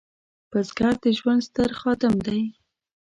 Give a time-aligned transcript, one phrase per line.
[0.49, 2.41] بزګر د ژوند ستر خادم دی